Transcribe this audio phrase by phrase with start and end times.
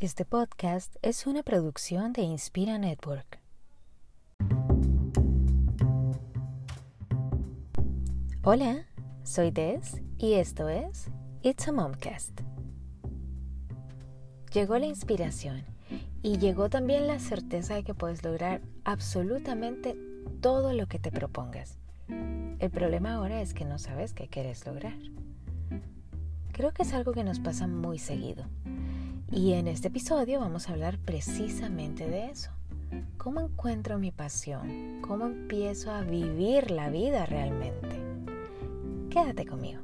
[0.00, 3.38] Este podcast es una producción de Inspira Network.
[8.42, 8.86] Hola,
[9.24, 11.10] soy Des y esto es
[11.42, 12.40] It's a Momcast.
[14.54, 15.66] Llegó la inspiración
[16.22, 19.98] y llegó también la certeza de que puedes lograr absolutamente
[20.40, 21.76] todo lo que te propongas.
[22.08, 24.96] El problema ahora es que no sabes qué quieres lograr.
[26.52, 28.46] Creo que es algo que nos pasa muy seguido.
[29.32, 32.50] Y en este episodio vamos a hablar precisamente de eso.
[33.16, 35.00] ¿Cómo encuentro mi pasión?
[35.02, 37.96] ¿Cómo empiezo a vivir la vida realmente?
[39.08, 39.82] Quédate conmigo.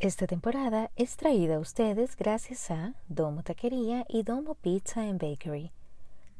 [0.00, 5.70] Esta temporada es traída a ustedes gracias a Domo Taquería y Domo Pizza and Bakery,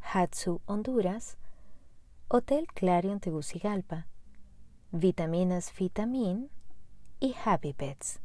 [0.00, 1.36] Hatsu Honduras,
[2.28, 4.06] Hotel Clarion Tegucigalpa,
[4.91, 6.48] Vitaminas Vitamin
[7.24, 8.20] y Happy Pets.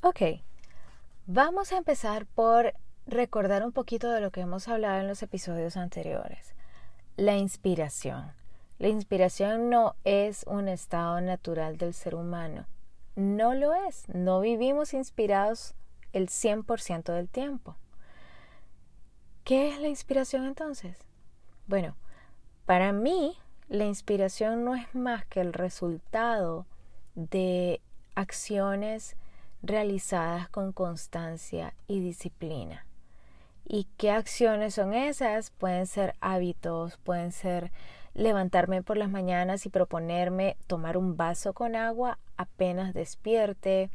[0.00, 0.40] Ok,
[1.26, 2.72] vamos a empezar por
[3.06, 6.54] recordar un poquito de lo que hemos hablado en los episodios anteriores.
[7.18, 8.32] La inspiración.
[8.78, 12.64] La inspiración no es un estado natural del ser humano.
[13.14, 14.08] No lo es.
[14.08, 15.74] No vivimos inspirados
[16.14, 17.76] el 100% del tiempo.
[19.44, 20.96] ¿Qué es la inspiración entonces?
[21.66, 21.96] Bueno,
[22.64, 23.36] para mí
[23.68, 26.64] la inspiración no es más que el resultado
[27.14, 27.82] de
[28.14, 29.16] acciones
[29.62, 32.86] realizadas con constancia y disciplina.
[33.66, 35.50] ¿Y qué acciones son esas?
[35.50, 37.70] Pueden ser hábitos, pueden ser
[38.14, 43.90] levantarme por las mañanas y proponerme tomar un vaso con agua apenas despierte,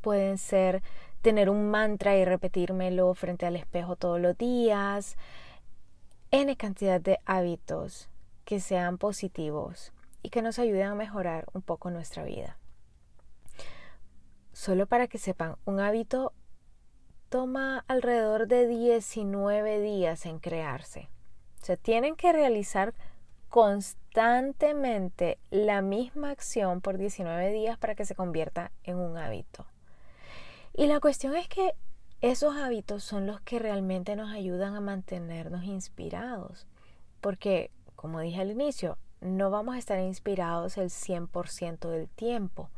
[0.00, 0.82] pueden ser
[1.24, 5.16] tener un mantra y repetírmelo frente al espejo todos los días,
[6.30, 8.10] N cantidad de hábitos
[8.44, 12.58] que sean positivos y que nos ayuden a mejorar un poco nuestra vida.
[14.52, 16.34] Solo para que sepan, un hábito
[17.30, 21.08] toma alrededor de 19 días en crearse.
[21.62, 22.92] Se tienen que realizar
[23.48, 29.64] constantemente la misma acción por 19 días para que se convierta en un hábito.
[30.76, 31.74] Y la cuestión es que
[32.20, 36.66] esos hábitos son los que realmente nos ayudan a mantenernos inspirados.
[37.20, 42.70] Porque, como dije al inicio, no vamos a estar inspirados el 100% del tiempo.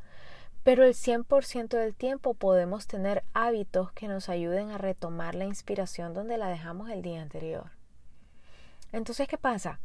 [0.63, 6.13] Pero el 100% del tiempo podemos tener hábitos que nos ayuden a retomar la inspiración
[6.13, 7.71] donde la dejamos el día anterior.
[8.93, 9.81] Entonces, ¿qué pasa?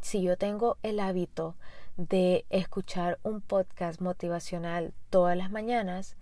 [0.00, 1.56] Si yo tengo el hábito
[1.98, 6.16] de escuchar un podcast motivacional todas las mañanas,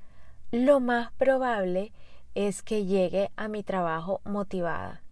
[0.51, 1.93] lo más probable
[2.35, 5.03] es que llegue a mi trabajo motivada.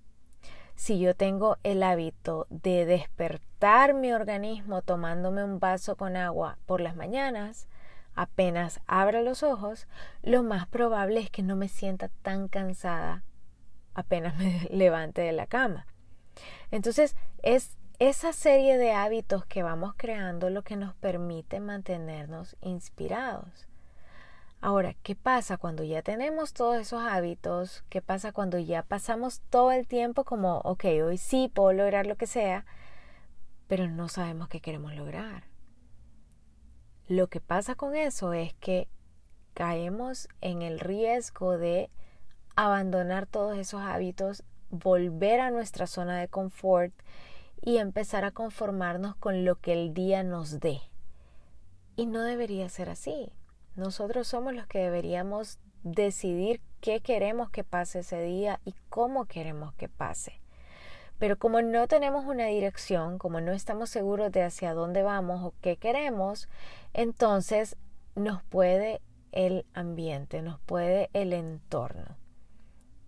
[0.75, 6.81] Si yo tengo el hábito de despertar mi organismo tomándome un vaso con agua por
[6.81, 7.69] las mañanas,
[8.15, 9.87] apenas abra los ojos,
[10.23, 13.25] lo más probable es que no me sienta tan cansada
[13.95, 15.87] apenas me levante de la cama.
[16.71, 23.69] Entonces, es esa serie de hábitos que vamos creando lo que nos permite mantenernos inspirados.
[24.65, 27.85] Ahora, ¿qué pasa cuando ya tenemos todos esos hábitos?
[27.91, 32.17] ¿Qué pasa cuando ya pasamos todo el tiempo como, ok, hoy sí puedo lograr lo
[32.17, 32.65] que sea,
[33.69, 35.45] pero no sabemos qué queremos lograr?
[37.09, 38.89] Lo que pasa con eso es que
[39.53, 41.91] caemos en el riesgo de
[42.57, 46.95] abandonar todos esos hábitos, volver a nuestra zona de confort
[47.61, 50.81] y empezar a conformarnos con lo que el día nos dé.
[51.97, 53.31] Y no debería ser así.
[53.77, 59.75] Nosotros somos los que deberíamos decidir qué queremos que pase ese día y cómo queremos
[59.75, 60.41] que pase.
[61.19, 65.55] Pero como no tenemos una dirección, como no estamos seguros de hacia dónde vamos o
[65.61, 66.49] qué queremos,
[66.93, 67.77] entonces
[68.15, 69.01] nos puede
[69.33, 72.17] el ambiente, nos puede el entorno.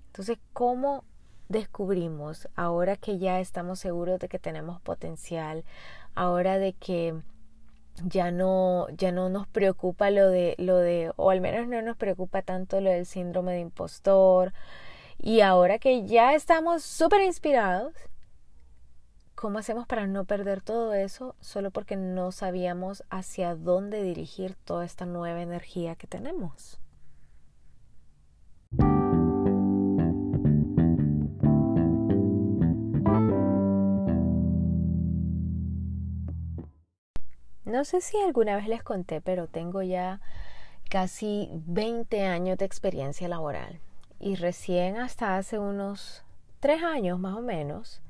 [0.08, 1.04] Entonces, ¿cómo
[1.48, 5.64] descubrimos ahora que ya estamos seguros de que tenemos potencial,
[6.14, 7.14] ahora de que
[8.04, 11.96] ya no, ya no nos preocupa lo de, lo de, o al menos no nos
[11.96, 14.52] preocupa tanto lo del síndrome de impostor,
[15.18, 17.94] y ahora que ya estamos súper inspirados,
[19.34, 24.84] ¿cómo hacemos para no perder todo eso solo porque no sabíamos hacia dónde dirigir toda
[24.84, 26.80] esta nueva energía que tenemos?
[37.76, 40.22] No sé si alguna vez les conté, pero tengo ya
[40.88, 43.80] casi 20 años de experiencia laboral
[44.18, 46.24] y recién hasta hace unos
[46.58, 48.00] tres años más o menos,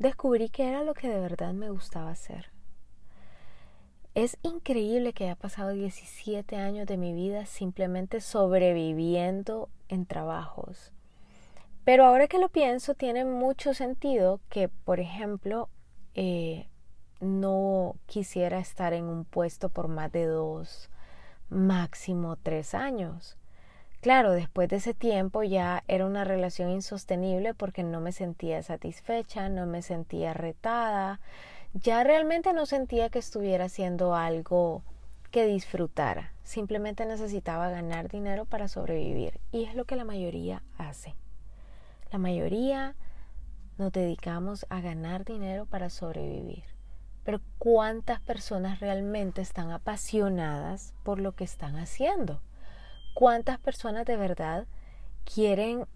[0.00, 2.50] descubrí que era lo que de verdad me gustaba hacer.
[4.16, 10.90] Es increíble que haya pasado 17 años de mi vida simplemente sobreviviendo en trabajos.
[11.84, 15.68] Pero ahora que lo pienso, tiene mucho sentido que, por ejemplo,
[16.16, 16.66] eh,
[17.24, 20.90] no quisiera estar en un puesto por más de dos,
[21.50, 23.36] máximo tres años.
[24.00, 29.48] Claro, después de ese tiempo ya era una relación insostenible porque no me sentía satisfecha,
[29.48, 31.20] no me sentía retada,
[31.72, 34.82] ya realmente no sentía que estuviera haciendo algo
[35.30, 41.14] que disfrutara, simplemente necesitaba ganar dinero para sobrevivir y es lo que la mayoría hace.
[42.12, 42.94] La mayoría
[43.78, 46.73] nos dedicamos a ganar dinero para sobrevivir.
[47.24, 52.42] Pero ¿cuántas personas realmente están apasionadas por lo que están haciendo?
[53.14, 54.66] ¿Cuántas personas de verdad
[55.24, 55.86] quieren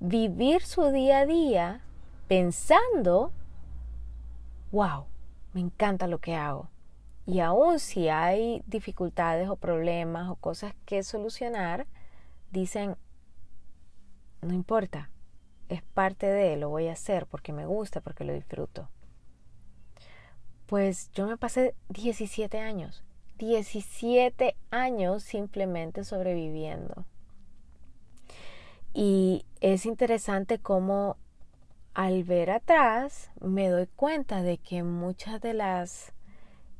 [0.00, 1.80] vivir su día a día
[2.28, 3.32] pensando,
[4.70, 5.06] wow,
[5.54, 6.68] me encanta lo que hago?
[7.24, 11.86] Y aún si hay dificultades o problemas o cosas que solucionar,
[12.50, 12.96] dicen,
[14.42, 15.10] no importa,
[15.68, 18.88] es parte de, lo voy a hacer porque me gusta, porque lo disfruto.
[20.70, 23.02] Pues yo me pasé 17 años,
[23.38, 27.06] 17 años simplemente sobreviviendo.
[28.94, 31.16] Y es interesante cómo
[31.92, 36.12] al ver atrás me doy cuenta de que muchas de las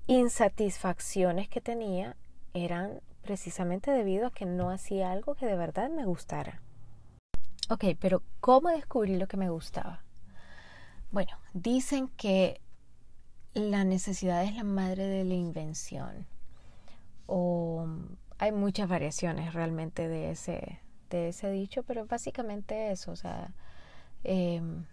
[0.07, 2.15] insatisfacciones que tenía
[2.55, 6.63] eran precisamente debido a que no hacía algo que de verdad me gustara.
[7.69, 10.05] Ok, pero ¿cómo descubrí lo que me gustaba?
[11.11, 12.61] Bueno, dicen que
[13.55, 16.27] la necesidad es la madre de la invención.
[17.27, 17.87] O
[18.39, 20.81] hay muchas variaciones realmente de ese,
[21.11, 23.53] de ese dicho, pero básicamente eso, o sea,
[24.25, 24.85] em,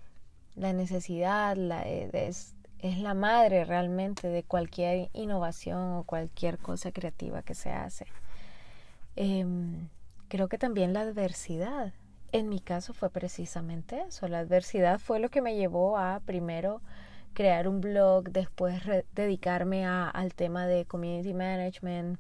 [0.55, 7.41] la necesidad eh, es, es la madre realmente de cualquier innovación o cualquier cosa creativa
[7.43, 8.05] que se hace.
[9.15, 9.89] Em,
[10.27, 11.93] creo que también la adversidad
[12.31, 14.27] en mi caso fue precisamente eso.
[14.27, 16.81] La adversidad fue lo que me llevó a primero
[17.37, 18.81] crear un blog, después
[19.13, 22.19] dedicarme al tema de community management,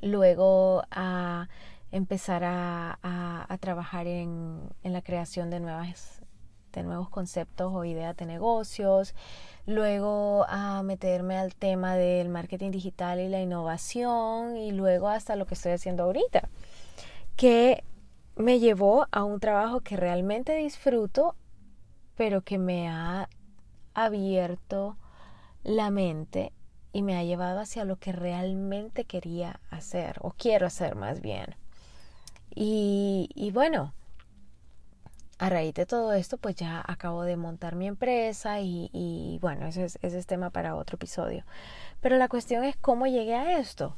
[0.00, 1.48] luego a
[1.90, 6.22] empezar a, trabajar en, la creación de, nuevas,
[6.72, 9.16] de nuevos conceptos o ideas de negocios,
[9.66, 15.46] luego a meterme al tema del marketing digital y la innovación y luego hasta lo
[15.46, 16.48] que estoy haciendo ahorita,
[17.34, 17.82] que
[18.36, 21.34] me llevó a un trabajo que realmente disfruto,
[22.14, 23.28] pero que me ha
[23.94, 24.96] abierto
[25.64, 26.52] la mente
[26.92, 31.56] y me ha llevado hacia lo que realmente quería hacer o quiero hacer más bien.
[32.54, 33.94] Y, bueno,
[35.38, 39.84] a raíz de todo esto, pues ya acabo de montar mi empresa y, bueno, ese
[39.84, 41.44] es, ese es tema para otro episodio.
[42.00, 43.96] Pero la cuestión es cómo llegué a esto.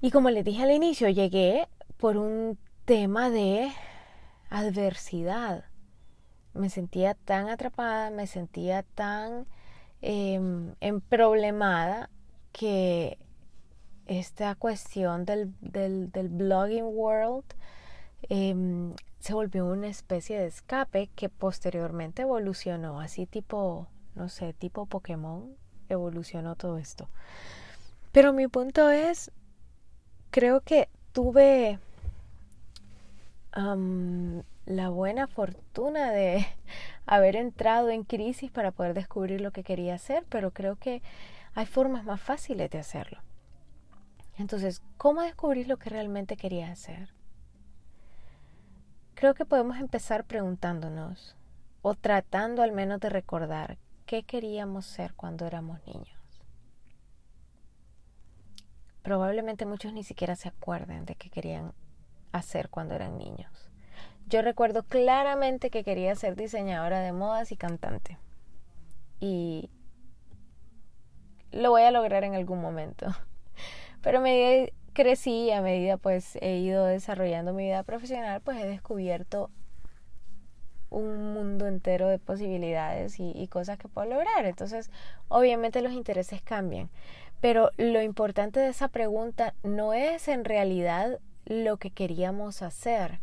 [0.00, 1.66] Y como les dije al inicio, llegué
[1.96, 3.72] por un tema de
[4.50, 5.64] adversidad.
[6.58, 9.46] Me sentía tan atrapada, me sentía tan
[10.02, 10.40] eh,
[10.80, 12.10] emproblemada
[12.52, 13.18] que
[14.06, 17.44] esta cuestión del, del, blogging world
[18.22, 24.86] em, se volvió una especie de escape que posteriormente evolucionó, así tipo, no sé, tipo
[24.86, 25.54] Pokémon,
[25.88, 27.08] evolucionó todo esto.
[28.12, 29.30] Pero mi punto es,
[30.30, 31.78] creo que tuve
[34.68, 36.46] la buena fortuna de
[37.06, 41.02] haber entrado en crisis para poder descubrir lo que quería hacer, pero creo que
[41.54, 43.20] hay formas más fáciles de hacerlo.
[44.36, 47.08] Entonces, ¿cómo descubrir lo que realmente quería hacer?
[49.14, 51.34] Creo que podemos empezar preguntándonos
[51.82, 56.16] o tratando al menos de recordar qué queríamos ser cuando éramos niños.
[59.02, 61.72] Probablemente muchos ni siquiera se acuerden de qué querían
[62.32, 63.67] hacer cuando eran niños.
[64.28, 68.18] Yo recuerdo claramente que quería ser diseñadora de modas y cantante.
[69.20, 69.70] Y
[71.50, 73.06] lo voy a lograr en algún momento.
[74.02, 78.66] Pero a medida crecí, a medida pues he ido desarrollando mi vida profesional, pues he
[78.66, 79.50] descubierto
[80.90, 84.44] un mundo entero de posibilidades y, y, cosas que puedo lograr.
[84.44, 84.90] Entonces,
[85.28, 86.90] obviamente los intereses cambian.
[87.40, 93.20] Pero lo importante de esa pregunta no es en realidad lo que queríamos hacer,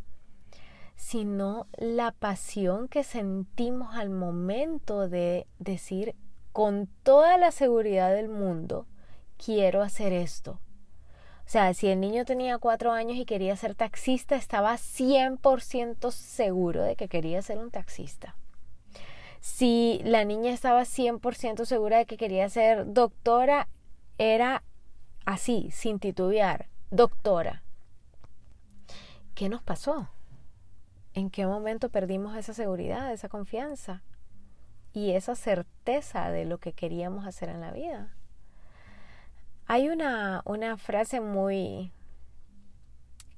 [0.96, 6.16] sino la pasión que sentimos al momento de decir
[6.52, 8.88] con toda la seguridad del mundo,
[9.38, 10.60] quiero hacer esto.
[11.46, 16.82] O sea, si el niño tenía cuatro años y quería ser taxista, estaba 100% seguro
[16.82, 18.36] de que quería ser un taxista.
[19.42, 23.68] Si la niña estaba 100% segura de que quería ser doctora,
[24.18, 24.64] era
[25.26, 27.62] así, sin titubear, doctora.
[29.36, 30.10] ¿Qué nos pasó?
[31.16, 34.04] ¿En qué momento perdimos esa seguridad, esa confianza
[34.92, 38.14] y esa certeza de lo que queríamos hacer en la vida?
[39.66, 41.94] Hay una, una frase muy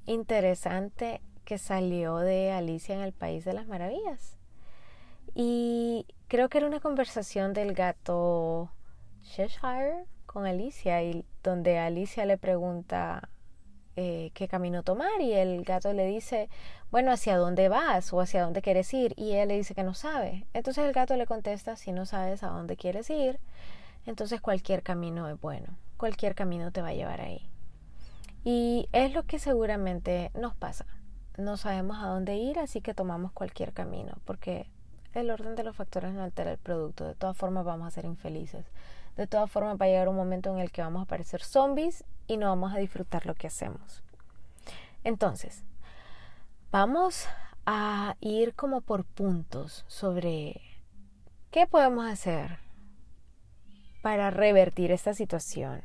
[0.07, 4.37] interesante que salió de Alicia en el País de las Maravillas.
[5.35, 8.71] Y creo que era una conversación del gato
[9.21, 13.29] Cheshire con Alicia, y donde Alicia le pregunta
[13.97, 16.49] eh, qué camino tomar y el gato le dice,
[16.91, 19.13] bueno, ¿hacia dónde vas o hacia dónde quieres ir?
[19.17, 20.45] Y él le dice que no sabe.
[20.53, 23.39] Entonces el gato le contesta, si no sabes a dónde quieres ir,
[24.05, 27.49] entonces cualquier camino es bueno cualquier camino te va a llevar ahí.
[28.45, 30.85] Y es lo que seguramente nos pasa.
[31.37, 34.69] No sabemos a dónde ir, así que tomamos cualquier camino, porque
[35.13, 37.05] el orden de los factores no altera el producto.
[37.05, 38.65] De todas formas vamos a ser infelices.
[39.17, 42.03] De todas formas va a llegar un momento en el que vamos a parecer zombies
[42.27, 44.03] y no vamos a disfrutar lo que hacemos.
[45.03, 45.63] Entonces,
[46.71, 47.27] vamos
[47.65, 50.61] a ir como por puntos sobre
[51.49, 52.59] qué podemos hacer
[54.03, 55.81] para revertir esta situación.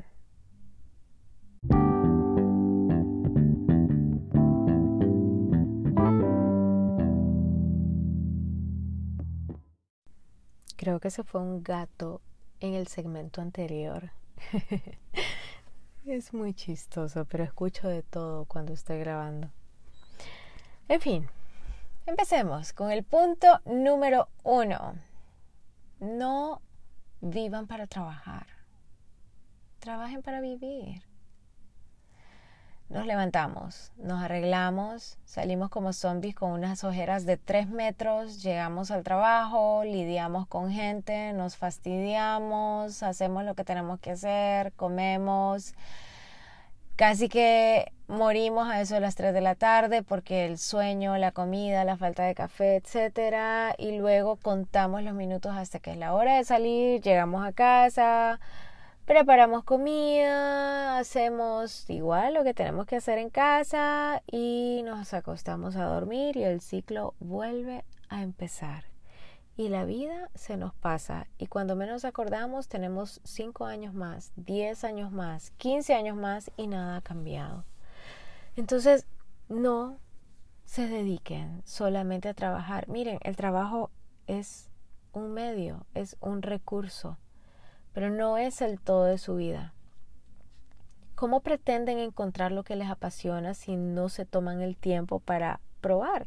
[10.76, 12.20] Creo que se fue un gato
[12.62, 14.12] en el segmento anterior.
[16.06, 19.50] es muy chistoso, pero escucho de todo cuando estoy grabando.
[20.88, 21.28] En fin,
[22.06, 24.94] empecemos con el punto número uno.
[25.98, 26.62] No
[27.20, 28.46] vivan para trabajar.
[29.80, 31.02] Trabajen para vivir.
[32.92, 39.02] Nos levantamos, nos arreglamos, salimos como zombies con unas ojeras de tres metros, llegamos al
[39.02, 45.74] trabajo, lidiamos con gente, nos fastidiamos, hacemos lo que tenemos que hacer, comemos.
[46.96, 51.32] Casi que morimos a eso de las 3 de la tarde porque el sueño, la
[51.32, 56.12] comida, la falta de café, etcétera, y luego contamos los minutos hasta que es la
[56.12, 58.38] hora de salir, llegamos a casa,
[59.04, 65.84] preparamos comida, hacemos igual lo que tenemos que hacer en casa y nos acostamos a
[65.84, 68.84] dormir y el ciclo vuelve a empezar.
[69.56, 74.84] Y la vida se nos pasa y cuando menos acordamos tenemos 5 años más, 10
[74.84, 77.64] años más, 15 años más y nada ha cambiado.
[78.56, 79.06] Entonces,
[79.48, 79.98] no
[80.64, 82.88] se dediquen solamente a trabajar.
[82.88, 83.90] Miren, el trabajo
[84.26, 84.70] es
[85.12, 87.18] un medio, es un recurso
[87.92, 89.74] pero no es el todo de su vida.
[91.14, 96.26] ¿Cómo pretenden encontrar lo que les apasiona si no se toman el tiempo para probar?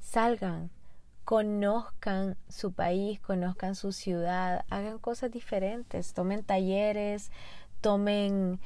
[0.00, 0.70] Salgan,
[1.24, 7.30] conozcan su país, conozcan su ciudad, hagan cosas diferentes, tomen talleres,
[7.80, 8.60] tomen,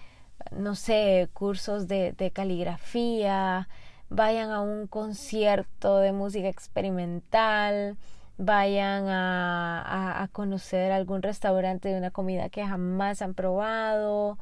[0.50, 3.68] no sé, cursos de, de caligrafía,
[4.10, 7.96] vayan a un concierto de música experimental,
[8.38, 14.38] vayan a, a, conocer algún restaurante de una comida que jamás han probado,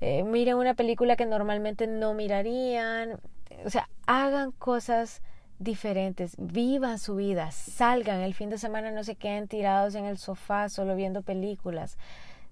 [0.00, 3.20] eh, miren una película que normalmente no mirarían,
[3.64, 5.22] o sea, hagan cosas
[5.58, 10.18] diferentes, vivan su vida, salgan el fin de semana, no se queden tirados en el
[10.18, 11.98] sofá solo viendo películas,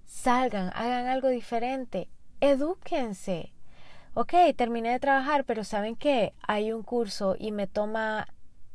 [0.05, 2.09] salgan, hagan algo diferente,
[2.41, 3.53] edúquense.
[4.13, 6.33] Ok, terminé de trabajar, pero ¿saben qué?
[6.45, 8.27] Hay un curso y me toma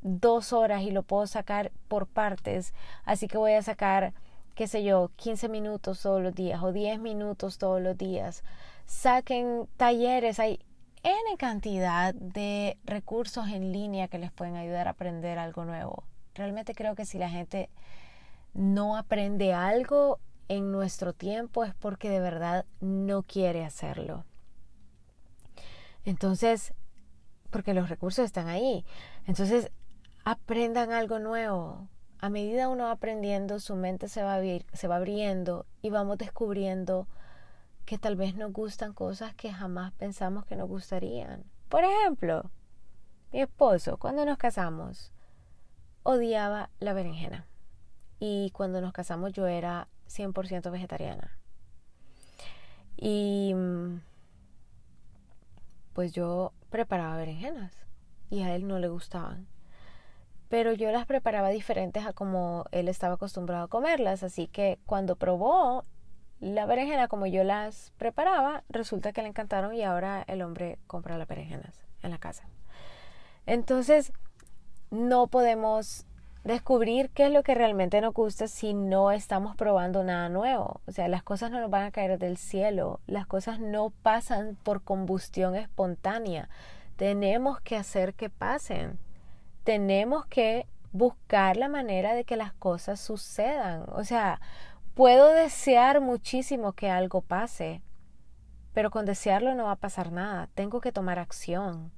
[0.02, 2.74] dos horas y lo puedo sacar por partes,
[3.04, 4.14] así que voy a sacar,
[4.54, 8.42] qué sé yo, 15 minutos todos los días o 10 minutos todos los días.
[8.86, 10.60] Saquen talleres, hay
[11.02, 16.04] N cantidad de recursos en línea que les pueden ayudar a aprender algo nuevo.
[16.34, 17.70] Realmente creo que si la gente
[18.54, 24.24] no aprende algo en nuestro tiempo es porque de verdad no quiere hacerlo.
[26.04, 26.72] Entonces,
[27.50, 28.84] porque los recursos están ahí.
[29.26, 29.70] Entonces,
[30.26, 31.88] aprendan algo nuevo.
[32.18, 34.40] A medida uno va aprendiendo, su mente se va,
[34.72, 37.06] se va abriendo y vamos descubriendo
[37.84, 41.44] que tal vez nos gustan cosas que jamás pensamos que nos gustarían.
[41.68, 42.50] Por ejemplo,
[43.32, 45.12] mi esposo, cuando nos casamos,
[46.02, 47.46] odiaba la berenjena.
[48.18, 51.38] Y cuando nos casamos yo era 100% vegetariana.
[52.96, 54.00] Y mm,
[55.92, 57.72] pues yo preparaba berenjenas
[58.28, 59.46] y a él no le gustaban
[60.48, 65.16] pero yo las preparaba diferentes a como él estaba acostumbrado a comerlas, así que cuando
[65.16, 65.84] probó
[66.40, 71.18] la berenjena como yo las preparaba, resulta que le encantaron y ahora el hombre compra
[71.18, 72.48] las berenjenas en la casa.
[73.46, 74.12] Entonces,
[74.90, 76.06] no podemos
[76.44, 80.80] descubrir qué es lo que realmente nos gusta si no estamos probando nada nuevo.
[80.86, 84.56] O sea, las cosas no nos van a caer del cielo, las cosas no pasan
[84.62, 86.48] por combustión espontánea.
[86.96, 88.98] Tenemos que hacer que pasen.
[89.66, 93.84] Tenemos que buscar la manera de que las cosas sucedan.
[93.88, 94.40] O sea,
[94.94, 97.82] puedo desear muchísimo que algo pase,
[98.72, 100.48] pero con desearlo no va a pasar nada.
[100.54, 101.90] Tengo que tomar acción.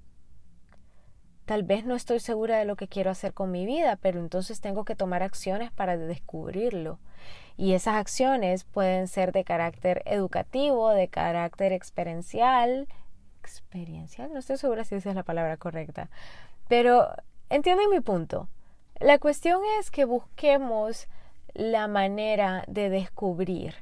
[1.44, 4.62] Tal vez no estoy segura de lo que quiero hacer con mi vida, pero entonces
[4.62, 6.98] tengo que tomar acciones para descubrirlo.
[7.58, 12.88] Y esas acciones pueden ser de carácter educativo, de carácter experiencial.
[13.40, 16.08] Experiencial, no estoy segura si esa es la palabra correcta.
[16.66, 17.10] Pero
[17.50, 18.48] entienden mi punto.
[19.00, 21.08] La cuestión es que busquemos
[21.54, 23.74] la manera de descubrir.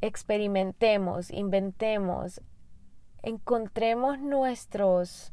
[0.00, 2.40] Experimentemos, inventemos,
[3.22, 5.32] encontremos nuestros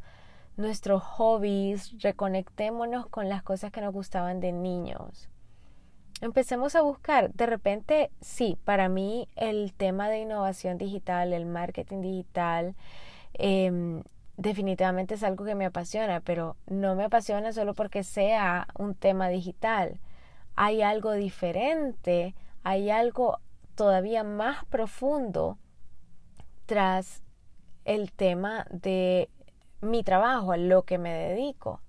[0.57, 5.29] nuestros hobbies, reconectémonos con las cosas que nos gustaban de niños.
[6.21, 12.01] Empecemos a buscar, de repente, sí, para mí el tema de innovación digital, el marketing
[12.01, 12.75] digital,
[13.33, 14.03] em,
[14.37, 19.29] definitivamente es algo que me apasiona, pero no me apasiona solo porque sea un tema
[19.29, 19.99] digital.
[20.55, 23.39] Hay algo diferente, hay algo
[23.75, 25.57] todavía más profundo
[26.65, 27.23] tras
[27.83, 29.29] el tema de
[29.81, 31.81] mi trabajo, a lo que me dedico.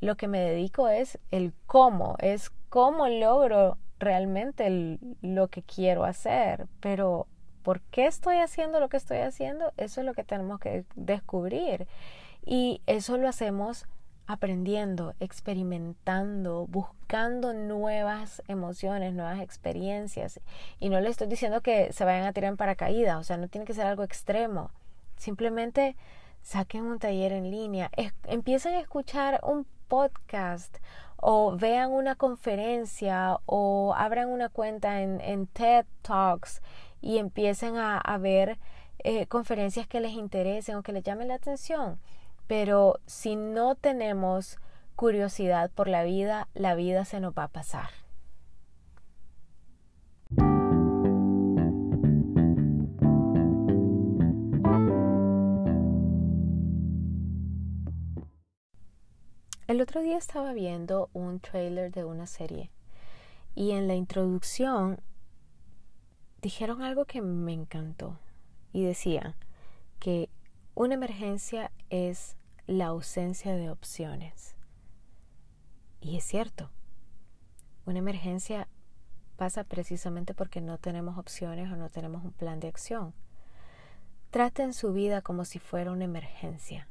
[0.00, 6.68] Lo que me dedico es el cómo, es cómo logro realmente lo que quiero hacer,
[6.80, 7.26] pero
[7.62, 9.72] ¿por qué estoy haciendo lo que estoy haciendo?
[9.76, 11.86] Eso es lo que tenemos que descubrir.
[12.44, 13.86] Y eso lo hacemos
[14.26, 20.40] aprendiendo, experimentando, buscando nuevas emociones, nuevas experiencias.
[20.78, 23.48] Y no le estoy diciendo que se vayan a tirar en paracaídas, o sea, no
[23.48, 24.70] tiene que ser algo extremo.
[25.16, 25.96] Simplemente
[26.42, 27.90] saquen un taller en línea,
[28.24, 30.76] empiecen a escuchar un podcast
[31.16, 36.62] o vean una conferencia o abran una cuenta en, TED Talks
[37.00, 38.58] y empiecen a, ver
[38.98, 41.98] eh, conferencias que les interesen o que les llamen la atención.
[42.46, 44.58] Pero si no tenemos
[44.96, 47.90] curiosidad por la vida, la vida se nos va a pasar.
[59.68, 62.70] El otro día estaba viendo un trailer de una serie
[63.54, 64.98] y en la introducción
[66.42, 68.18] dijeron algo que me encantó
[68.72, 69.36] y decía
[69.98, 70.30] que
[70.74, 74.56] una emergencia es la ausencia de opciones.
[76.00, 76.70] Y es cierto,
[77.84, 78.68] una emergencia
[79.36, 83.14] pasa precisamente porque no tenemos opciones o no tenemos un plan de acción.
[84.30, 86.88] Traten su vida como si fuera una emergencia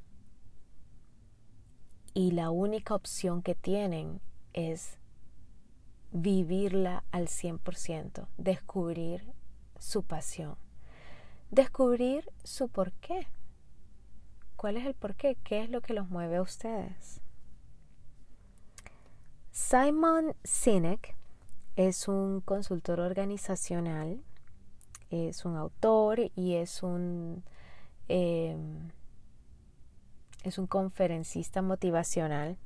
[2.17, 4.21] y la única opción que tienen
[4.53, 4.97] es
[6.11, 9.36] vivirla al 100%, descubrir
[9.79, 10.57] su pasión,
[11.51, 13.27] descubrir su porqué.
[14.55, 15.37] ¿Cuál es el porqué?
[15.43, 17.21] ¿Qué es lo que los mueve a ustedes?
[19.51, 21.15] Simon Sinek
[21.75, 24.21] es un consultor organizacional,
[25.09, 27.43] es un autor y es un
[28.07, 28.89] em,
[30.43, 32.57] es un conferencista motivacional.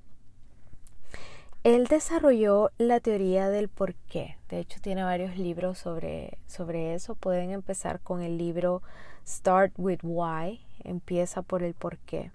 [1.63, 4.38] Él desarrolló la teoría del por qué.
[4.50, 7.15] De hecho, tiene varios libros sobre, sobre eso.
[7.15, 8.82] Pueden empezar con el libro
[9.28, 10.60] Start with Why.
[10.84, 12.32] Empieza por el por qué.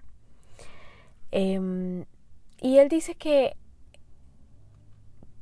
[1.31, 2.05] Em,
[2.61, 3.57] y él dice que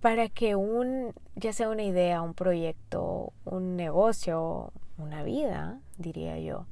[0.01, 6.65] para que un, ya sea una idea, un proyecto, un negocio, una vida, diría yo,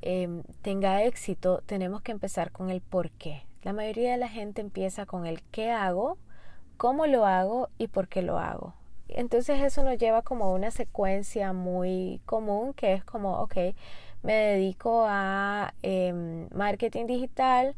[0.00, 3.42] Em, tenga éxito, tenemos que empezar con el por qué.
[3.62, 6.18] La mayoría de la gente empieza con el qué hago,
[6.78, 8.72] cómo lo hago y por qué lo hago.
[9.08, 13.56] Entonces eso nos lleva como a una secuencia muy común que es como, ok,
[14.22, 17.74] me dedico a em, marketing digital,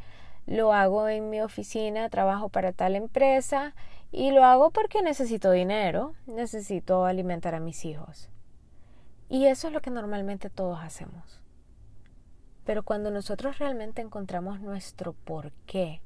[0.46, 3.74] lo hago en mi oficina, trabajo para tal empresa
[4.12, 8.28] y lo hago porque necesito dinero, necesito alimentar a mis hijos.
[9.28, 11.40] Y eso es lo que normalmente todos hacemos.
[12.64, 16.00] Pero cuando nosotros realmente encontramos nuestro porqué,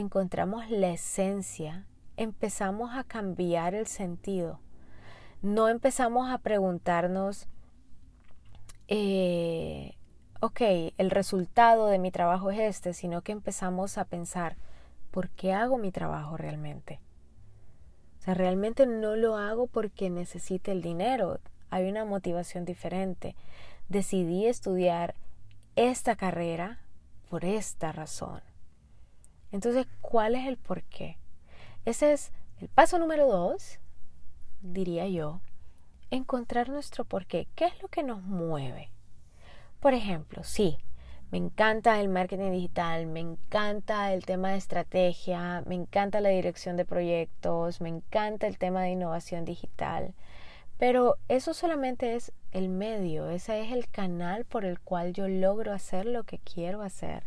[0.00, 1.86] encontramos la esencia,
[2.16, 4.58] empezamos a cambiar el sentido.
[5.42, 7.46] No empezamos a preguntarnos,
[8.88, 9.94] eh,
[10.40, 10.60] ok,
[10.98, 14.56] el resultado de mi trabajo es este, sino que empezamos a pensar,
[15.10, 17.00] ¿por qué hago mi trabajo realmente?
[18.18, 21.38] O sea, realmente no lo hago porque necesite el dinero.
[21.70, 23.34] Hay una motivación diferente.
[23.88, 25.14] Decidí estudiar
[25.74, 26.80] esta carrera
[27.30, 28.49] por esta razón.
[29.52, 31.18] Entonces, ¿cuál es el por qué?
[31.84, 33.78] Ese es el paso número dos,
[34.60, 35.40] diría yo,
[36.10, 37.48] encontrar nuestro por qué.
[37.54, 38.90] ¿Qué es lo que nos mueve?
[39.80, 40.78] Por ejemplo, sí,
[41.30, 46.76] me encanta el marketing digital, me encanta el tema de estrategia, me encanta la dirección
[46.76, 50.12] de proyectos, me encanta el tema de innovación digital.
[50.76, 55.72] Pero eso solamente es el medio, ese es el canal por el cual yo logro
[55.72, 57.24] hacer lo que quiero hacer.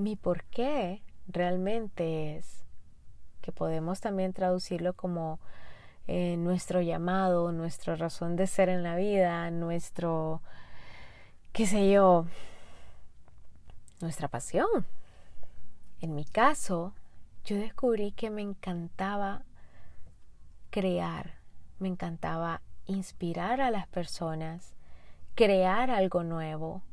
[0.00, 2.64] Mi por qué realmente es,
[3.42, 5.40] que podemos también traducirlo como
[6.06, 10.40] eh, nuestro llamado, nuestra razón de ser en la vida, nuestro
[11.52, 12.24] qué sé yo,
[14.00, 14.86] nuestra pasión.
[16.00, 16.94] En mi caso,
[17.44, 19.42] yo descubrí que me encantaba
[20.70, 21.34] crear,
[21.78, 24.72] me encantaba inspirar a las personas,
[25.34, 26.84] crear algo nuevo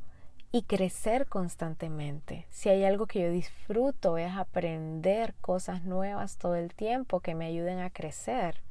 [0.50, 2.46] y crecer constantemente.
[2.50, 7.46] Si hay algo que yo disfruto es aprender cosas nuevas todo el tiempo que me
[7.46, 8.62] ayuden a crecer.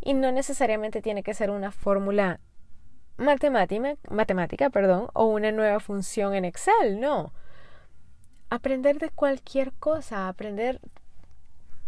[0.00, 2.40] Y no necesariamente tiene que ser una fórmula
[3.16, 7.32] matemática, matemática perdón, o una nueva función en Excel, no.
[8.50, 10.80] Aprender de cualquier cosa, aprender,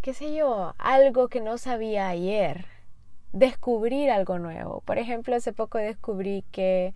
[0.01, 2.67] qué sé yo, algo que no sabía ayer,
[3.33, 4.81] descubrir algo nuevo.
[4.83, 6.95] Por ejemplo, hace poco descubrí que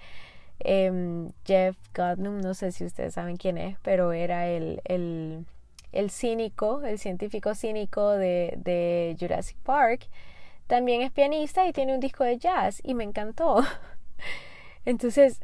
[0.64, 5.46] em, Jeff Goldblum, no sé si ustedes saben quién es, pero era el, el,
[5.92, 10.09] el cínico, el científico cínico de, Jurassic Park.
[10.66, 13.62] También es pianista y tiene un disco de jazz y me encantó.
[14.85, 15.40] Entonces,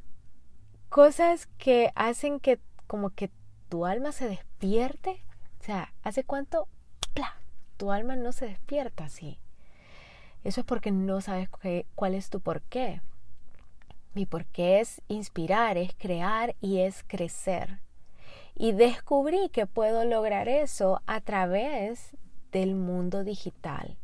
[0.88, 3.30] cosas que hacen que como que
[3.68, 5.22] tu alma se despierte.
[5.60, 6.66] O sea, ¿hace cuánto
[7.76, 9.38] tu alma no se despierta así?
[10.44, 11.48] Eso es porque no sabes
[11.94, 13.00] cuál es tu por qué.
[14.18, 17.78] Mi por qué es inspirar, es crear y es crecer.
[18.56, 22.16] Y descubrí que puedo lograr eso a través
[22.50, 23.96] del mundo digital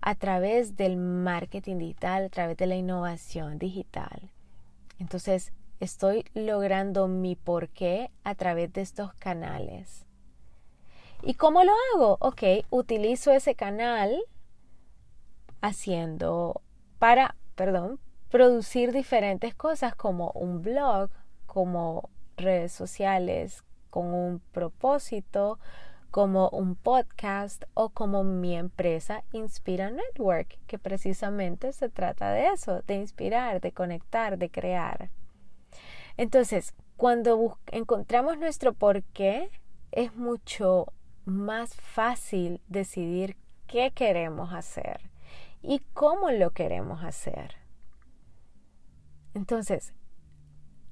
[0.00, 4.30] a través del marketing digital, a través de la innovación digital.
[4.98, 10.06] Entonces, estoy logrando mi porqué a través de estos canales.
[11.22, 12.16] ¿Y cómo lo hago?
[12.20, 14.18] Ok, utilizo ese canal
[15.60, 16.62] haciendo
[16.98, 21.10] para, perdón, producir diferentes cosas como un blog,
[21.46, 25.58] como redes sociales con un propósito,
[26.10, 32.82] como un podcast o como mi empresa Inspira Network, que precisamente se trata de eso,
[32.86, 35.10] de inspirar, de conectar, de crear.
[36.16, 39.50] Entonces, cuando encontramos nuestro por qué,
[39.92, 40.86] es mucho
[41.24, 45.00] más fácil decidir qué queremos hacer
[45.62, 47.59] y cómo lo queremos hacer.
[49.34, 49.92] Entonces,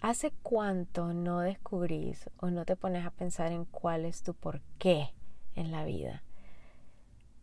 [0.00, 4.60] ¿Hace cuánto no descubrís o no te pones a pensar en cuál es tu por
[4.78, 5.12] qué
[5.56, 6.22] en la vida?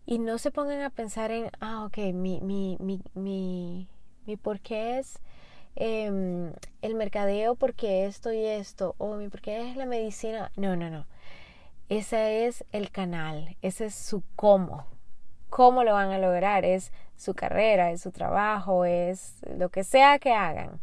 [0.06, 3.90] Y no se pongan a pensar en, ah, ok, mi, mi, mi, mi,
[4.26, 5.20] mi por qué es
[5.76, 10.50] em, el mercadeo porque esto y esto, o mi por qué es la medicina.
[10.56, 11.08] No, no, no.
[11.90, 14.86] Ese es el canal, ese es su cómo.
[15.50, 16.64] ¿Cómo lo van a lograr?
[16.64, 20.80] Es su carrera, es su trabajo, es lo que sea que hagan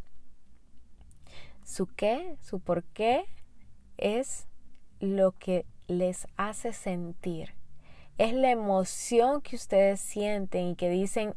[1.65, 3.25] su qué, su por qué
[3.97, 4.49] es
[5.01, 7.55] lo que les hace sentir.
[8.19, 11.35] Es la emoción que ustedes sienten y que dicen,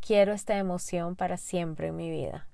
[0.00, 2.48] quiero esta emoción para siempre en mi vida.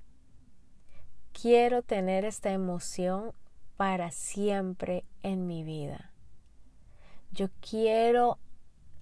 [1.32, 3.32] Quiero tener esta emoción
[3.76, 6.12] para siempre en mi vida.
[7.32, 8.38] Yo quiero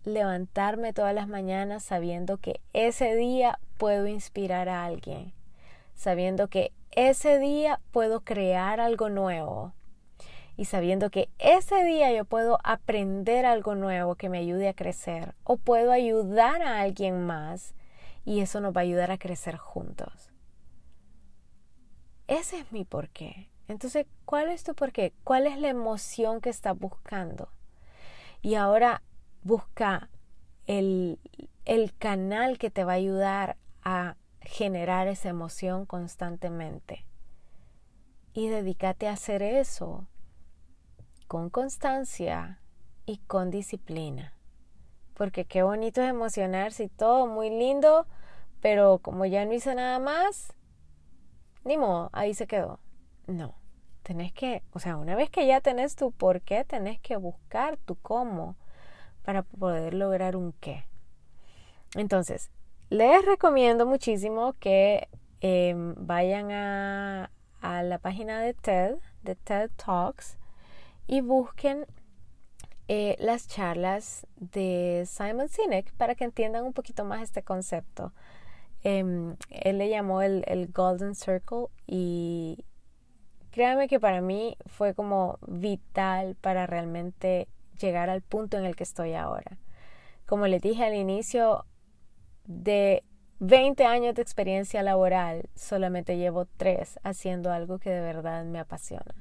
[0.04, 5.32] levantarme todas las mañanas sabiendo que ese día puedo inspirar a alguien,
[5.94, 6.72] sabiendo que
[7.08, 9.72] ese día puedo crear algo nuevo
[10.56, 15.34] y sabiendo que ese día yo puedo aprender algo nuevo que me ayude a crecer
[15.42, 17.74] o puedo ayudar a alguien más
[18.26, 20.30] y eso nos va a ayudar a crecer juntos.
[22.28, 23.48] Ese es mi porqué.
[23.66, 25.14] Entonces, ¿cuál es tu porqué?
[25.24, 27.48] ¿Cuál es la emoción que estás buscando?
[28.42, 29.02] Y ahora
[29.42, 30.10] busca
[30.66, 31.18] el,
[31.64, 37.06] el canal que te va a ayudar a generar esa emoción constantemente.
[38.32, 40.06] Y dedícate a hacer eso
[41.26, 42.60] con constancia
[43.06, 44.34] y con disciplina.
[45.14, 48.06] Porque qué bonito es emocionarse y todo muy lindo,
[48.60, 50.54] pero como ya no hice nada más,
[51.64, 52.80] ni modo, ahí se quedó.
[53.26, 53.54] No,
[54.02, 57.76] tenés que, o sea, una vez que ya tenés tu por qué, tenés que buscar
[57.76, 58.56] tu cómo
[59.22, 60.84] para poder lograr un qué.
[61.94, 62.50] Entonces,
[62.90, 65.08] les recomiendo muchísimo que
[65.40, 67.30] em, vayan a,
[67.62, 70.38] la página de TED, de TED Talks,
[71.06, 71.86] y busquen
[72.88, 78.12] eh, las charlas de Simon Sinek para que entiendan un poquito más este concepto.
[78.82, 82.64] Em, él le llamó el, el, Golden Circle y
[83.52, 87.46] créanme que para mí fue como vital para realmente
[87.78, 89.58] llegar al punto en el que estoy ahora.
[90.26, 91.66] Como les dije al inicio,
[92.50, 93.04] de
[93.38, 99.14] 20 años de experiencia laboral, solamente llevo 3 haciendo algo que de verdad me apasiona.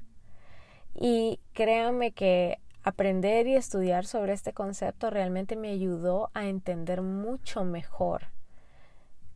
[0.96, 7.64] Y créanme que aprender y estudiar sobre este concepto realmente me ayudó a entender mucho
[7.64, 8.24] mejor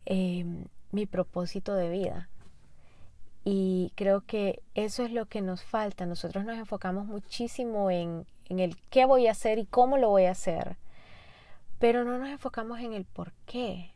[0.05, 2.29] em, mi propósito de vida.
[3.45, 6.05] Y creo que eso es lo que nos falta.
[6.05, 10.25] Nosotros nos enfocamos muchísimo en, en el qué voy a hacer y cómo lo voy
[10.25, 10.77] a hacer,
[11.83, 13.91] pero no nos enfocamos en el por qué.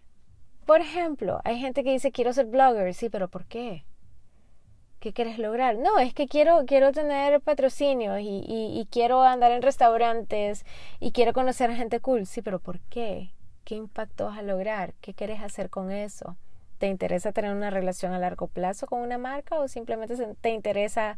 [0.66, 3.86] Por ejemplo, hay gente que dice quiero ser blogger, sí, pero ¿por qué?
[5.00, 5.78] ¿Qué quieres lograr?
[5.78, 10.66] No, es que quiero, quiero tener patrocinios y, y, quiero andar en restaurantes
[11.00, 12.26] y quiero conocer a gente cool.
[12.26, 13.32] Sí, pero ¿por qué?
[13.64, 14.94] ¿Qué impacto vas a lograr?
[15.00, 16.36] ¿Qué quieres hacer con eso?
[16.80, 21.18] ¿Te interesa tener una relación a largo plazo con una marca o simplemente te interesa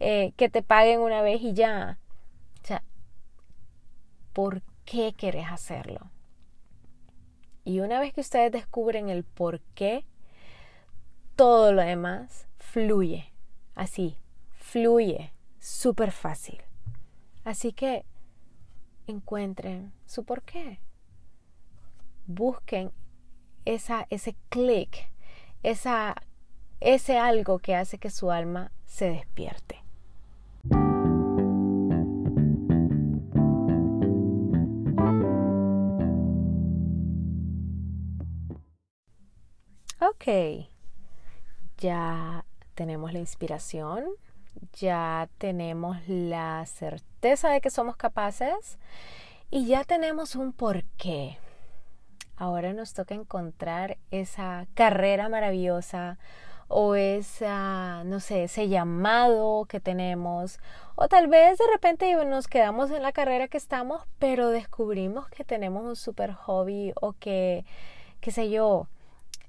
[0.00, 2.00] eh, que te paguen una vez y ya?
[2.64, 2.82] O sea,
[4.32, 6.10] ¿por qué quieres hacerlo?
[7.62, 10.06] Y una vez que ustedes descubren el por qué,
[11.36, 13.30] todo lo demás fluye,
[13.74, 14.16] así,
[14.52, 16.62] fluye, súper fácil.
[17.44, 18.06] Así que
[19.06, 20.80] encuentren su por qué.
[22.26, 22.90] Busquen
[23.66, 25.10] esa, ese clic,
[25.62, 29.82] ese algo que hace que su alma se despierte.
[40.00, 40.28] Ok,
[41.78, 42.44] ya
[42.76, 44.04] tenemos la inspiración,
[44.74, 48.78] ya tenemos la certeza de que somos capaces
[49.50, 51.38] y ya tenemos un porqué.
[52.36, 56.18] Ahora nos toca encontrar esa carrera maravillosa
[56.68, 60.60] o esa, no sé, ese llamado que tenemos.
[60.94, 65.42] O tal vez de repente nos quedamos en la carrera que estamos, pero descubrimos que
[65.42, 67.64] tenemos un super hobby o que,
[68.20, 68.86] qué sé yo,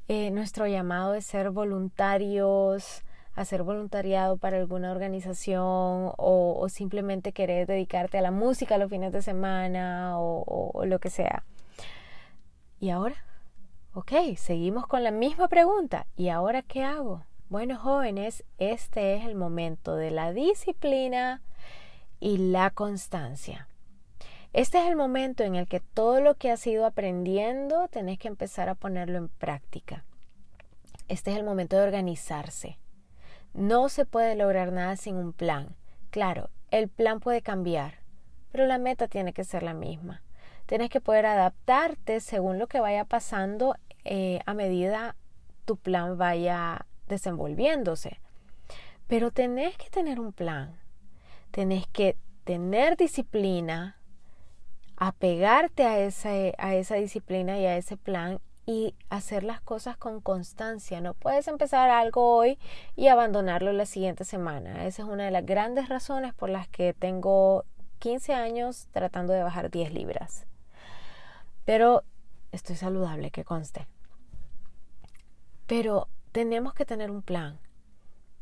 [0.10, 3.04] eh, nuestro llamado es ser voluntarios,
[3.36, 9.22] hacer voluntariado para alguna organización o, simplemente querer dedicarte a la música los fines de
[9.22, 11.44] semana o, o lo que sea.
[12.80, 13.24] ¿Y ahora?
[13.94, 16.08] Ok, seguimos con la misma pregunta.
[16.18, 17.24] ¿Y ahora qué hago?
[17.50, 21.44] Bueno, jóvenes, este es el momento de la disciplina
[22.20, 23.69] y la constancia.
[24.52, 28.28] Este es el momento en el que todo lo que has ido aprendiendo tenés que
[28.28, 30.06] empezar a ponerlo en práctica.
[31.08, 32.80] Este es el momento de organizarse.
[33.54, 35.76] No se puede lograr nada sin un plan.
[36.10, 38.00] Claro, el plan puede cambiar,
[38.52, 40.24] pero la meta tiene que ser la misma.
[40.66, 45.16] Tienes que poder adaptarte según lo que vaya pasando eh, a medida
[45.66, 48.20] tu plan vaya desenvolviéndose.
[49.08, 50.76] Pero tenés que tener un plan.
[51.52, 53.99] Tenés que tener disciplina,
[55.00, 60.20] apegarte a esa, a esa disciplina y a ese plan y hacer las cosas con
[60.20, 61.02] constancia.
[61.02, 62.60] No puedes empezar algo hoy
[62.96, 64.86] y abandonarlo la siguiente semana.
[64.86, 67.64] Esa es una de las grandes razones por las que tengo
[68.00, 70.46] 15 años tratando de bajar 10 libras.
[71.66, 72.04] Pero
[72.52, 73.88] estoy saludable, que conste.
[75.66, 77.58] Pero tenemos que tener un plan.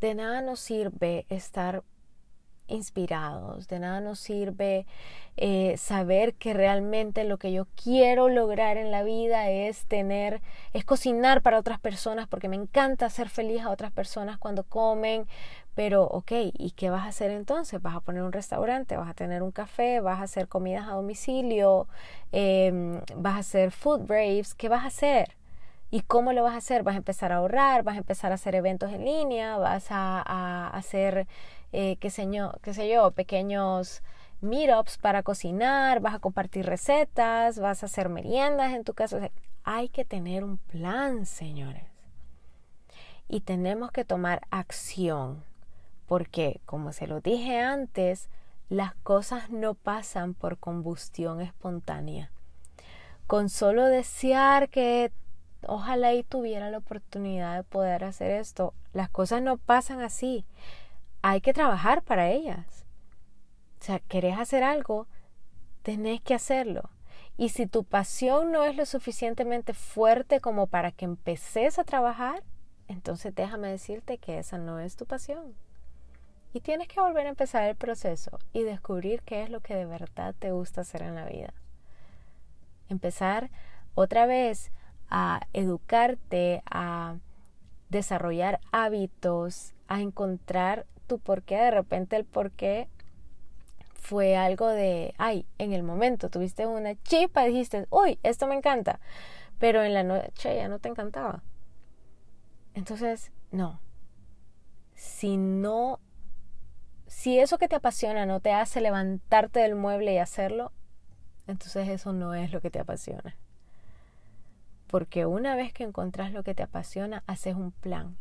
[0.02, 1.84] De nada nos sirve estar
[2.68, 4.86] inspirados, de nada nos sirve
[5.38, 10.42] eh, saber que realmente lo que yo quiero lograr en la vida es tener,
[10.74, 15.28] es cocinar para otras personas, porque me encanta hacer feliz a otras personas cuando comen,
[15.76, 17.80] pero ok, ¿y qué vas a hacer entonces?
[17.84, 18.98] ¿Vas a poner un restaurante?
[18.98, 20.00] ¿Vas a tener un café?
[20.00, 21.88] ¿Vas a hacer comidas a domicilio?
[22.32, 24.56] Em, ¿Vas a hacer food braves?
[24.56, 25.36] ¿Qué vas a hacer?
[25.92, 26.82] ¿Y cómo lo vas a hacer?
[26.84, 27.84] ¿Vas a empezar a ahorrar?
[27.84, 29.58] ¿Vas a empezar a hacer eventos en línea?
[29.58, 31.28] ¿Vas a, a hacer
[31.72, 34.02] eh, qué, yo, qué sé yo, pequeños
[34.42, 39.30] meetups para cocinar, vas a compartir recetas, vas a hacer meriendas en tu casa.
[39.64, 41.84] hay que tener un plan, señores.
[43.28, 45.44] Y tenemos que tomar acción,
[46.08, 48.30] porque, como se lo dije antes,
[48.70, 52.32] las cosas no pasan por combustión espontánea.
[53.26, 55.12] Con solo desear que
[55.68, 60.46] ojalá y tuviera la oportunidad de poder hacer esto, las cosas no pasan así
[61.22, 62.86] hay que trabajar para ellas.
[63.80, 65.08] O sea, querés hacer algo,
[65.84, 66.90] tenés que hacerlo.
[67.38, 72.44] Y si tu pasión no es lo suficientemente fuerte como para que empeces a trabajar,
[72.88, 75.56] entonces déjame decirte que esa no es tu pasión.
[76.54, 79.86] Y tienes que volver a empezar el proceso y descubrir qué es lo que de
[79.86, 81.54] verdad te gusta hacer en la vida.
[82.90, 83.52] Empezar
[83.94, 84.72] otra vez
[85.10, 87.18] a educarte, a
[87.90, 91.56] desarrollar hábitos, a encontrar tu porqué.
[91.56, 92.90] De repente el porqué
[93.94, 99.00] fue algo de, ay, en el momento tuviste una chipa, dijiste, uy, esto me encanta,
[99.60, 101.44] pero en la noche ya no te encantaba.
[102.74, 103.80] Entonces, no.
[104.94, 106.00] Si no,
[107.08, 110.72] si eso que te apasiona no te hace levantarte del mueble y hacerlo,
[111.48, 113.36] entonces eso no es lo que te apasiona.
[114.88, 118.18] Porque una vez que encontrás lo que te apasiona, haces un plan.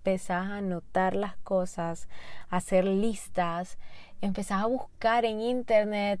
[0.00, 2.08] Empezás a anotar las cosas,
[2.48, 3.76] a hacer listas,
[4.22, 6.20] empezás a buscar en internet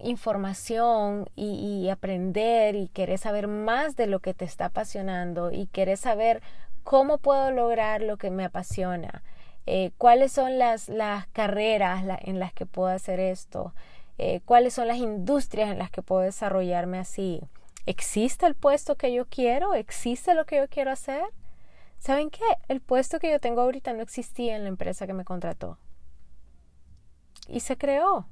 [0.00, 6.00] información y, aprender y querés saber más de lo que te está apasionando y querés
[6.00, 6.42] saber
[6.82, 9.22] cómo puedo lograr lo que me apasiona,
[9.64, 13.72] eh, cuáles son las, las carreras en las que puedo hacer esto,
[14.18, 17.40] eh, cuáles son las industrias en las que puedo desarrollarme así.
[17.86, 19.72] ¿Existe el puesto que yo quiero?
[19.74, 21.22] ¿Existe lo que yo quiero hacer?
[22.04, 22.44] ¿Saben qué?
[22.68, 25.78] El puesto que yo tengo ahorita no existía en la empresa que me contrató.
[27.48, 28.26] Y se creó.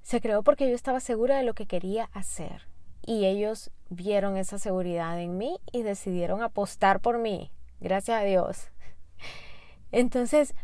[0.00, 2.66] Se creó porque yo estaba segura de lo que quería hacer.
[3.04, 7.52] Y ellos vieron esa seguridad en mí y decidieron apostar por mí.
[7.78, 8.70] Gracias a Dios.
[9.92, 10.54] Entonces,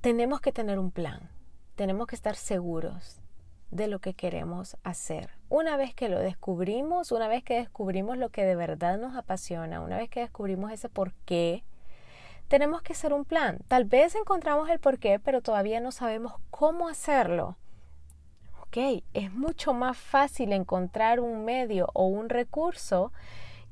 [0.00, 1.30] tenemos que tener un plan.
[1.76, 3.20] Tenemos que estar seguros
[3.70, 5.30] de lo que queremos hacer.
[5.48, 9.80] Una vez que lo descubrimos, una vez que descubrimos lo que de verdad nos apasiona,
[9.80, 11.64] una vez que descubrimos ese por qué,
[12.48, 13.58] tenemos que hacer un plan.
[13.68, 17.56] Tal vez encontramos el por qué, pero todavía no sabemos cómo hacerlo.
[18.62, 23.12] Ok, es mucho más fácil encontrar un medio o un recurso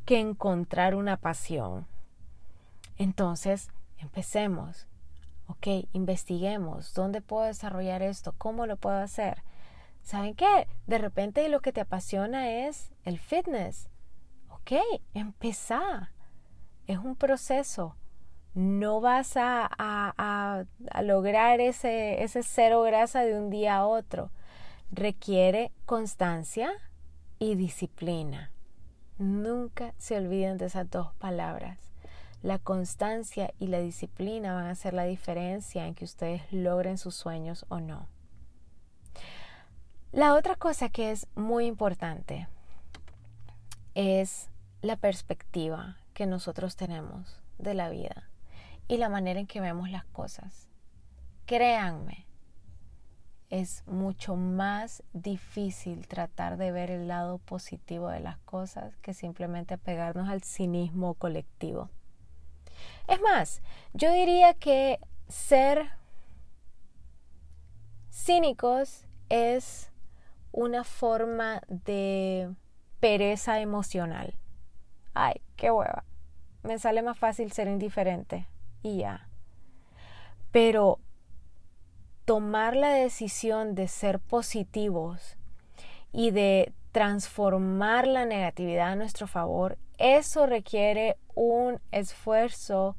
[0.05, 1.87] que encontrar una pasión.
[2.97, 4.87] Entonces, empecemos.
[5.47, 9.43] Ok, investiguemos dónde puedo desarrollar esto, cómo lo puedo hacer.
[10.05, 10.69] ¿Saben qué?
[10.87, 13.89] De repente lo que te apasiona es el fitness.
[14.51, 14.73] Ok,
[15.15, 16.13] empezá.
[16.87, 17.97] Es un proceso.
[18.53, 24.31] No vas a, a, a, lograr ese, ese cero grasa de un día a otro.
[24.93, 26.71] Requiere constancia
[27.39, 28.53] y disciplina.
[29.17, 31.79] Nunca se olviden de esas dos palabras.
[32.43, 37.15] La constancia y la disciplina van a hacer la diferencia en que ustedes logren sus
[37.15, 38.14] sueños o no.
[40.15, 42.47] La otra cosa que es muy importante
[43.97, 44.49] es
[44.81, 48.31] la perspectiva que nosotros tenemos de la vida
[48.87, 50.69] y la manera en que vemos las cosas.
[51.47, 52.29] Créanme,
[53.51, 59.79] es mucho más difícil tratar de ver el lado positivo de las cosas que simplemente
[59.79, 61.91] pegarnos al cinismo colectivo.
[63.09, 63.63] Es más,
[63.95, 65.91] yo diría que ser
[68.13, 69.91] cínicos es
[70.55, 72.49] una forma de
[73.01, 74.35] pereza emocional.
[75.13, 76.05] Ay, qué hueva.
[76.63, 78.47] Me sale más fácil ser indiferente
[78.81, 79.29] y ya.
[80.53, 81.01] Pero
[82.25, 85.37] tomar la decisión de ser positivos
[86.13, 92.97] y de transformar la negatividad a nuestro favor, eso requiere un esfuerzo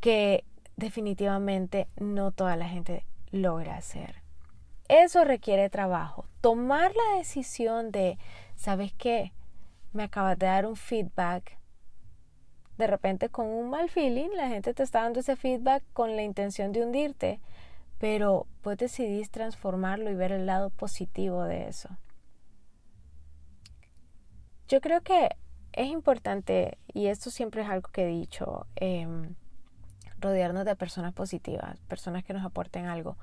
[0.00, 0.44] que
[0.76, 4.23] definitivamente no toda la gente logra hacer.
[4.88, 6.26] Eso requiere trabajo.
[6.40, 8.18] Tomar la decisión de,
[8.54, 9.32] ¿sabes qué?
[9.92, 11.58] Me acabas de dar un feedback.
[12.76, 16.22] De repente con un mal feeling, la gente te está dando ese feedback con la
[16.22, 17.40] intención de hundirte,
[17.98, 21.88] pero pues decidís transformarlo y ver el lado positivo de eso.
[24.68, 25.28] Yo creo que
[25.72, 29.34] es importante, y esto siempre es algo que he dicho, em,
[30.18, 33.16] rodearnos de personas positivas, personas que nos aporten algo.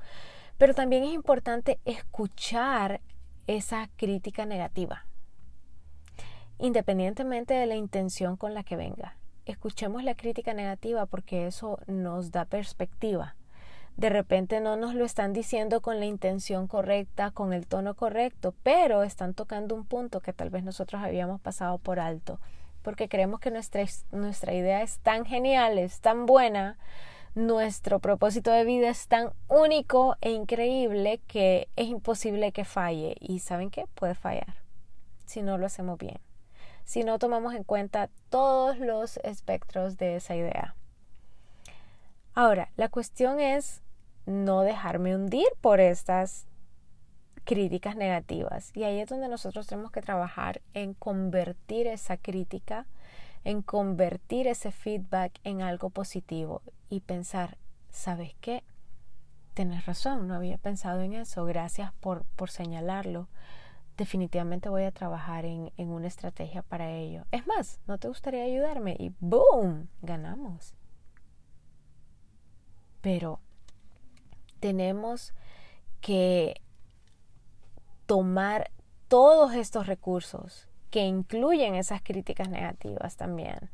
[0.62, 3.02] Pero también es importante escuchar
[3.48, 5.08] esa crítica negativa,
[6.60, 9.18] independientemente de la intención con la que venga.
[9.48, 13.36] Escuchemos la crítica negativa porque eso nos da perspectiva.
[13.98, 18.54] De repente no nos lo están diciendo con la intención correcta, con el tono correcto,
[18.62, 22.40] pero están tocando un punto que tal vez nosotros habíamos pasado por alto,
[22.84, 26.78] porque creemos que nuestra, nuestra idea es tan genial, es tan buena,
[27.36, 33.16] nuestro propósito de vida es tan único e increíble que es imposible que falle.
[33.20, 33.86] Y ¿saben qué?
[33.96, 34.56] Puede fallar
[35.26, 36.20] si no lo hacemos bien,
[36.84, 40.76] si no tomamos en cuenta todos los espectros de esa idea.
[42.34, 43.82] Ahora, la cuestión es
[44.26, 46.48] no dejarme hundir por estas
[47.44, 48.72] críticas negativas.
[48.76, 52.86] Y ahí es donde nosotros tenemos que trabajar en convertir esa crítica,
[53.44, 57.58] en convertir ese feedback en algo positivo y pensar,
[57.90, 58.64] ¿sabes qué?
[59.54, 63.28] Tienes razón, no había pensado en eso, gracias por, por señalarlo.
[63.98, 67.26] Definitivamente voy a trabajar en, en una estrategia para ello.
[67.32, 68.96] Es más, ¿no te gustaría ayudarme?
[68.98, 69.90] Y ¡boom!
[70.02, 70.76] Ganamos.
[73.02, 73.40] Pero
[74.60, 75.34] tenemos
[76.00, 76.62] que
[78.06, 78.72] tomar
[79.08, 83.72] todos estos recursos que incluyen esas críticas negativas también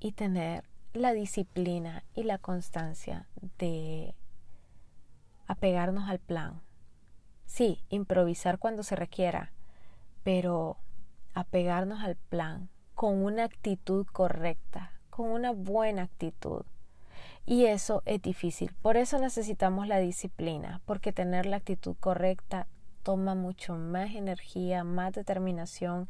[0.00, 3.28] y tener la disciplina y la constancia
[3.58, 4.14] de
[5.46, 6.60] apegarnos al plan.
[7.46, 9.52] Sí, improvisar cuando se requiera,
[10.24, 10.78] pero
[11.34, 16.64] apegarnos al plan con una actitud correcta, con una buena actitud.
[17.46, 18.74] Y eso es difícil.
[18.82, 22.66] Por eso necesitamos la disciplina, porque tener la actitud correcta
[23.02, 26.08] toma mucho más energía, más determinación,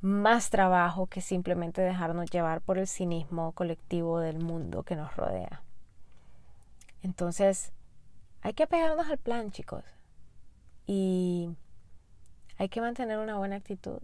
[0.00, 5.62] más trabajo que simplemente dejarnos llevar por el cinismo colectivo del mundo que nos rodea.
[7.02, 7.72] Entonces,
[8.42, 9.84] hay que apegarnos al plan, chicos.
[10.86, 11.50] Y
[12.56, 13.98] hay que mantener una buena actitud.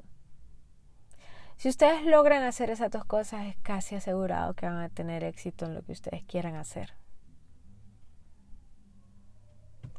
[1.57, 5.65] Si ustedes logran hacer esas dos cosas, es casi asegurado que van a tener éxito
[5.65, 6.93] en lo que ustedes quieran hacer.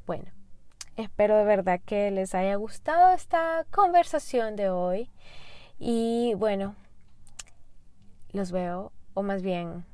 [0.06, 0.32] Bueno,
[0.98, 5.10] espero de verdad que les haya gustado esta conversación de hoy.
[5.80, 6.76] Y bueno,
[8.32, 9.86] los veo, o más bien,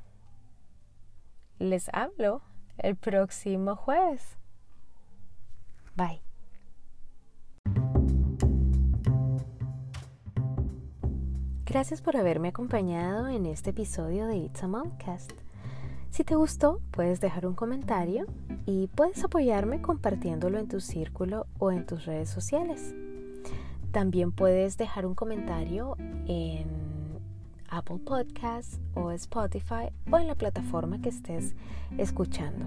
[1.58, 2.42] les hablo
[2.78, 4.38] el próximo jueves.
[5.94, 6.22] Bye.
[11.66, 15.43] Gracias por haberme acompañado en este episodio de It's a Momcast.
[16.14, 18.26] Si te gustó, puedes dejar un comentario
[18.66, 22.94] y puedes apoyarme compartiéndolo en tu círculo o en tus redes sociales.
[23.90, 25.96] También puedes dejar un comentario
[26.28, 26.68] en
[27.68, 31.56] Apple Podcasts o Spotify o en la plataforma que estés
[31.98, 32.64] escuchando.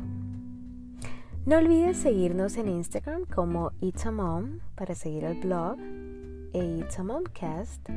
[1.45, 5.77] No olvides seguirnos en Instagram como It's a Mom para seguir el blog
[6.51, 7.87] e It's a Momcast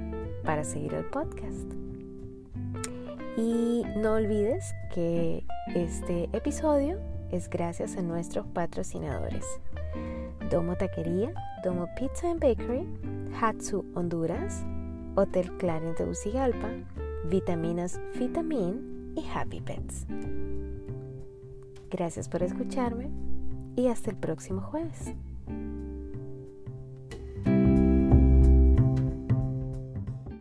[0.45, 1.73] para seguir el podcast.
[3.41, 6.99] Y no olvides que este episodio
[7.33, 9.47] es gracias a nuestros patrocinadores.
[10.51, 11.33] Domo Taquería,
[11.65, 12.87] Domo Pizza and Bakery,
[13.41, 14.63] Hatsu Honduras,
[15.15, 16.69] Hotel Clarence de Tegucigalpa,
[17.31, 20.07] Vitaminas Vitamin y Happy Pets.
[21.91, 23.09] Gracias por escucharme
[23.75, 25.15] y hasta el próximo jueves.